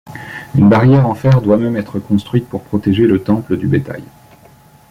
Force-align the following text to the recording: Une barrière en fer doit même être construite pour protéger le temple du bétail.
Une 0.55 0.67
barrière 0.67 1.05
en 1.05 1.13
fer 1.13 1.43
doit 1.43 1.59
même 1.59 1.75
être 1.77 1.99
construite 1.99 2.49
pour 2.49 2.63
protéger 2.63 3.05
le 3.05 3.21
temple 3.21 3.55
du 3.55 3.67
bétail. 3.67 4.01